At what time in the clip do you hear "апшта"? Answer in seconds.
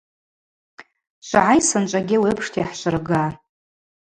2.33-2.59